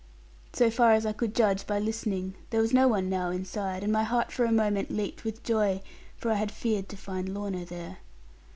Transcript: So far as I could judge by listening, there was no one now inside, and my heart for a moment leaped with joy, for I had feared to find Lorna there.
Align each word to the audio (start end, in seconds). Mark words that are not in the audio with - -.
So 0.51 0.71
far 0.71 0.93
as 0.93 1.05
I 1.05 1.13
could 1.13 1.35
judge 1.35 1.67
by 1.67 1.77
listening, 1.77 2.33
there 2.49 2.59
was 2.59 2.73
no 2.73 2.87
one 2.87 3.07
now 3.07 3.29
inside, 3.29 3.83
and 3.83 3.93
my 3.93 4.01
heart 4.03 4.31
for 4.31 4.45
a 4.45 4.51
moment 4.51 4.89
leaped 4.89 5.23
with 5.23 5.43
joy, 5.43 5.79
for 6.17 6.31
I 6.31 6.41
had 6.41 6.51
feared 6.51 6.89
to 6.89 6.97
find 6.97 7.29
Lorna 7.31 7.65
there. 7.65 7.99